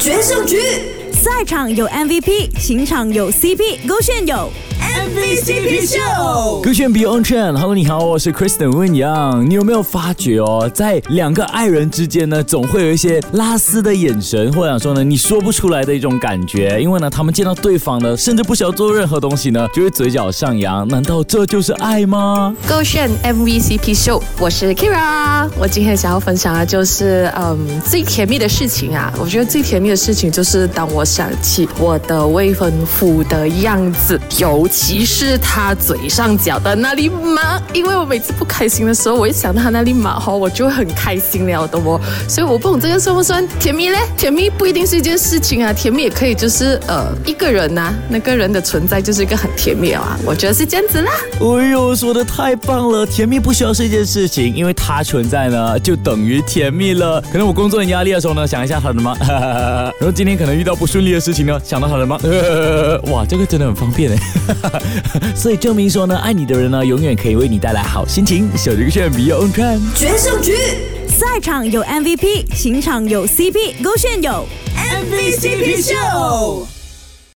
[0.00, 0.58] 决胜局，
[1.12, 4.50] 赛场有 MVP，情场有 CP，勾选有。
[4.80, 9.48] MVCp 秀，歌炫 Beyond Trend，Hello，你好，我是 Kristen 温阳。
[9.48, 16.80] 你有没有发觉哦，在两个爱人之间呢，总会有一些拉丝的眼神，或者说呢，你说不出来的一种感觉。
[16.80, 20.86] 因为呢，他们见到对方呢，甚至不需要做任何东西呢，就会嘴角上扬。
[20.88, 22.54] 难道这就是爱吗？
[22.66, 25.48] 歌炫 MVCp 秀，我是 Kira。
[25.58, 29.12] 我今天想要分享的就是，嗯，最甜蜜的事情啊。
[29.20, 35.00] 我觉得最甜蜜的事情就是当我想起我的未婚夫的样子，尤其。
[35.00, 41.98] 其是他嘴上讲的那粒麻，因为我每次不开心的时候，我一想到他那粒麻哈，我就很开心了的哦。
[42.28, 43.98] 所以我不懂这个算不算甜蜜嘞？
[44.16, 50.18] 甜蜜不一定是一件事情啊，甜蜜也可以就是呃一个人呐，那个人的存在就是一个很甜蜜啊。
[50.26, 51.12] 我觉得是这样子啦。
[51.38, 53.06] 哎呦，说的太棒了！
[53.06, 57.22] 甜蜜不需要是一件事情，因为它存在呢，就等于甜蜜了。
[57.32, 59.16] 可能我工作很压力的时候呢，想一下他的吗？
[59.98, 62.18] 然后今天可能遇到不顺利的事情呢，想到他的吗？
[63.12, 64.18] 哇，这个真的很方便哎。
[65.34, 68.48] 所以证明说呢，爱你的人呢，永远可以为你带来好心情。
[68.56, 70.54] 小这个炫 Beyond Trend 决胜局，
[71.08, 76.79] 赛场有 MVP，情场有 CP，勾炫有 MVCp 秀。